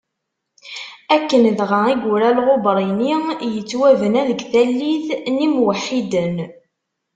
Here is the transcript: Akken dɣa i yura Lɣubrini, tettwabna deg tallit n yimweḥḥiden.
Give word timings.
Akken 1.15 1.43
dɣa 1.59 1.81
i 1.91 1.95
yura 2.03 2.29
Lɣubrini, 2.37 3.13
tettwabna 3.53 4.21
deg 4.29 4.39
tallit 4.51 5.07
n 5.33 5.35
yimweḥḥiden. 5.41 6.35